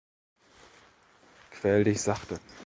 [1.51, 2.39] Quäl dich sachte.